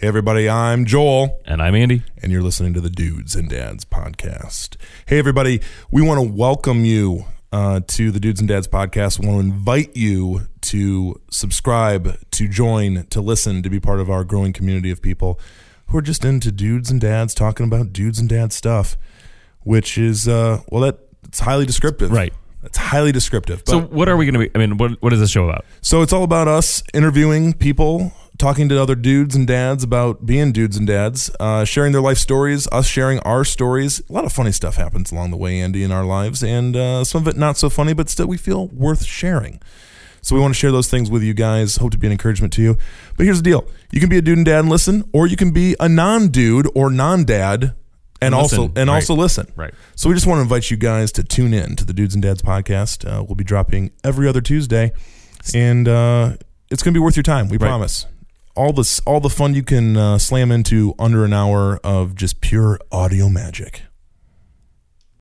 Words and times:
Hey, 0.00 0.06
everybody, 0.06 0.48
I'm 0.48 0.86
Joel, 0.86 1.42
And 1.44 1.60
I'm 1.60 1.74
Andy. 1.74 2.02
and 2.22 2.32
you're 2.32 2.40
listening 2.42 2.72
to 2.72 2.80
the 2.80 2.88
Dudes 2.88 3.36
and 3.36 3.50
Dads 3.50 3.84
podcast. 3.84 4.76
Hey, 5.04 5.18
everybody, 5.18 5.60
we 5.90 6.00
want 6.00 6.26
to 6.26 6.32
welcome 6.34 6.86
you 6.86 7.26
uh, 7.52 7.80
to 7.86 8.10
the 8.10 8.18
Dudes 8.18 8.40
and 8.40 8.48
Dads 8.48 8.66
podcast. 8.66 9.18
We 9.20 9.26
want 9.26 9.42
to 9.42 9.46
invite 9.52 9.94
you 9.94 10.48
to 10.62 11.20
subscribe, 11.30 12.18
to 12.30 12.48
join, 12.48 13.08
to 13.08 13.20
listen, 13.20 13.62
to 13.62 13.68
be 13.68 13.78
part 13.78 14.00
of 14.00 14.08
our 14.08 14.24
growing 14.24 14.54
community 14.54 14.90
of 14.90 15.02
people 15.02 15.38
who 15.88 15.98
are 15.98 16.02
just 16.02 16.24
into 16.24 16.50
dudes 16.50 16.90
and 16.90 16.98
dads 16.98 17.34
talking 17.34 17.66
about 17.66 17.92
dudes 17.92 18.18
and 18.18 18.26
dads 18.26 18.54
stuff, 18.54 18.96
which 19.64 19.98
is, 19.98 20.26
uh, 20.26 20.62
well, 20.70 20.80
that 20.80 20.98
it's 21.24 21.40
highly 21.40 21.66
descriptive. 21.66 22.10
Right. 22.10 22.32
It's 22.62 22.78
highly 22.78 23.12
descriptive. 23.12 23.64
So, 23.66 23.80
what 23.80 24.08
are 24.08 24.16
we 24.16 24.24
going 24.24 24.34
to 24.34 24.40
be? 24.40 24.50
I 24.54 24.58
mean, 24.58 24.78
what, 24.78 25.02
what 25.02 25.12
is 25.12 25.20
this 25.20 25.30
show 25.30 25.46
about? 25.48 25.64
So 25.80 26.02
it's 26.02 26.12
all 26.12 26.24
about 26.24 26.46
us 26.46 26.82
interviewing 26.92 27.54
people, 27.54 28.12
talking 28.40 28.68
to 28.70 28.80
other 28.82 28.94
dudes 28.96 29.36
and 29.36 29.46
dads 29.46 29.84
about 29.84 30.26
being 30.26 30.50
dudes 30.50 30.76
and 30.76 30.86
dads, 30.86 31.30
uh, 31.38 31.64
sharing 31.64 31.92
their 31.92 32.00
life 32.00 32.18
stories, 32.18 32.66
us 32.72 32.86
sharing 32.86 33.18
our 33.20 33.44
stories. 33.44 34.00
A 34.08 34.12
lot 34.12 34.24
of 34.24 34.32
funny 34.32 34.50
stuff 34.52 34.76
happens 34.76 35.12
along 35.12 35.30
the 35.30 35.36
way, 35.36 35.60
Andy, 35.60 35.84
in 35.84 35.92
our 35.92 36.04
lives, 36.04 36.42
and 36.42 36.74
uh, 36.74 37.04
some 37.04 37.22
of 37.22 37.28
it 37.28 37.36
not 37.36 37.56
so 37.56 37.68
funny, 37.70 37.92
but 37.92 38.08
still 38.08 38.26
we 38.26 38.36
feel 38.36 38.66
worth 38.68 39.04
sharing. 39.04 39.60
So 40.22 40.34
we 40.34 40.40
want 40.40 40.52
to 40.54 40.58
share 40.58 40.72
those 40.72 40.88
things 40.88 41.10
with 41.10 41.22
you 41.22 41.32
guys. 41.34 41.76
Hope 41.76 41.92
to 41.92 41.98
be 41.98 42.06
an 42.06 42.12
encouragement 42.12 42.52
to 42.54 42.62
you. 42.62 42.76
But 43.16 43.24
here's 43.24 43.38
the 43.38 43.42
deal: 43.44 43.66
you 43.92 44.00
can 44.00 44.08
be 44.08 44.18
a 44.18 44.22
dude 44.22 44.36
and 44.38 44.44
dad 44.44 44.60
and 44.60 44.68
listen, 44.68 45.04
or 45.12 45.26
you 45.26 45.36
can 45.36 45.50
be 45.52 45.76
a 45.78 45.88
non-dude 45.88 46.68
or 46.74 46.90
non-dad 46.90 47.62
and, 47.62 47.74
And 48.22 48.34
also 48.34 48.62
listen. 48.64 48.72
and 48.78 48.88
Right. 48.90 48.94
also 48.96 49.14
listen. 49.14 49.52
Right. 49.56 49.72
So 49.96 50.08
we 50.10 50.14
just 50.14 50.26
want 50.26 50.38
to 50.38 50.42
invite 50.42 50.70
you 50.70 50.76
guys 50.76 51.10
to 51.12 51.22
tune 51.24 51.54
in 51.54 51.74
to 51.76 51.84
the 51.86 51.94
Dudes 51.94 52.14
and 52.14 52.22
Dads 52.22 52.42
podcast. 52.42 53.06
Uh, 53.08 53.22
we'll 53.22 53.34
be 53.36 53.44
dropping 53.44 53.92
every 54.04 54.28
other 54.28 54.40
Tuesday, 54.42 54.92
and 55.54 55.88
uh, 55.88 56.36
it's 56.70 56.82
going 56.82 56.92
to 56.92 56.98
be 57.00 57.02
worth 57.02 57.16
your 57.16 57.22
time. 57.22 57.48
We 57.48 57.56
Right. 57.56 57.68
promise. 57.68 58.04
All 58.60 58.74
this, 58.74 59.00
all 59.06 59.20
the 59.20 59.30
fun 59.30 59.54
you 59.54 59.62
can 59.62 59.96
uh, 59.96 60.18
slam 60.18 60.52
into 60.52 60.94
under 60.98 61.24
an 61.24 61.32
hour 61.32 61.80
of 61.82 62.14
just 62.14 62.42
pure 62.42 62.78
audio 62.92 63.30
magic. 63.30 63.84